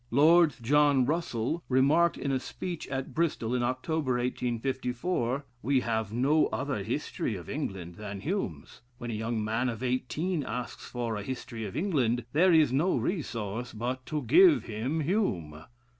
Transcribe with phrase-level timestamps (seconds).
[0.09, 6.47] Lord John Russell remarked in a speech at Bristol, in October, 1854: "We have no
[6.47, 8.81] other 'History of England' than Hume's....
[8.97, 12.97] When a young man of eighteen asks for a 'History of England,' there is no
[12.97, 15.65] resource but to give him Hume."